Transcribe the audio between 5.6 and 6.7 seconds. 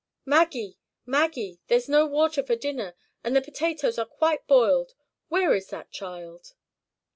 that child?"